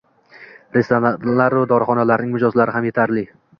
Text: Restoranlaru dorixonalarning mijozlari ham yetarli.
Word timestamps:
Restoranlaru 0.77 1.63
dorixonalarning 1.73 2.35
mijozlari 2.39 2.77
ham 2.79 2.91
yetarli. 2.93 3.29